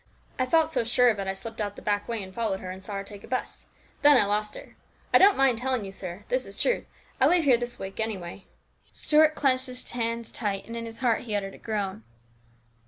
I 0.39 0.47
felt 0.47 0.73
so 0.73 0.83
sure 0.83 1.09
of 1.09 1.19
it 1.19 1.27
I 1.27 1.33
slipped 1.33 1.61
out 1.61 1.75
the 1.75 1.81
back 1.83 2.07
way 2.07 2.23
and 2.23 2.33
followed 2.33 2.59
her, 2.59 2.71
and 2.71 2.83
saw 2.83 2.93
her 2.95 3.03
take 3.03 3.23
a 3.23 3.27
'bus, 3.27 3.67
and 3.71 3.83
then 4.01 4.17
I 4.17 4.25
lost 4.25 4.55
her. 4.55 4.75
I 5.13 5.19
don't 5.19 5.37
mind 5.37 5.59
telling 5.59 5.85
you, 5.85 5.91
sir; 5.91 6.25
this 6.27 6.47
is 6.47 6.59
truth. 6.59 6.85
I 7.19 7.27
leave 7.27 7.43
here 7.43 7.55
this 7.57 7.77
week, 7.77 7.99
anyway." 7.99 8.45
Stuart 8.91 9.35
clenched 9.35 9.67
his 9.67 9.91
hands 9.91 10.31
tight, 10.31 10.65
and 10.65 10.75
in 10.75 10.87
his 10.87 11.01
heart 11.01 11.25
he 11.25 11.35
uttered 11.35 11.53
a 11.53 11.59
groan. 11.59 12.03